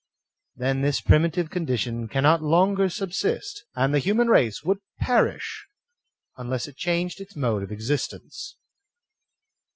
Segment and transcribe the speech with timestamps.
[0.55, 5.67] Then this primitive condi tion cannot longer subsist, and the human race would perish
[6.37, 8.57] unless it changed its mode of existence.